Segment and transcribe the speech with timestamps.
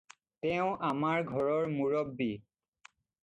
[0.45, 2.29] তেওঁ আমাৰ ঘৰৰ মুৰব্বী।